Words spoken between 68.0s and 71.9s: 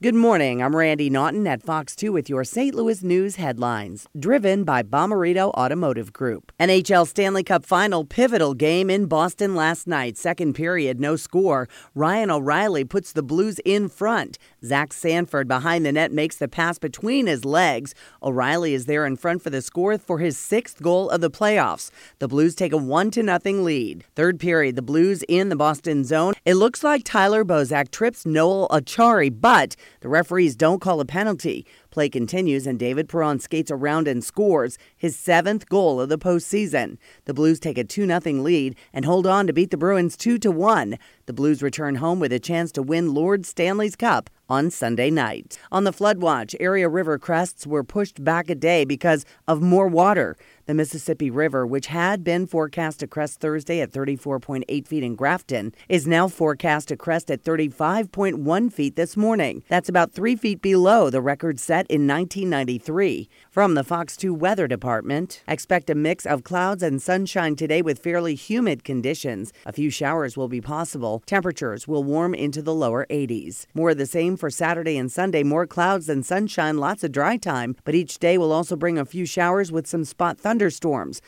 fairly humid conditions. A few showers will be possible. Temperatures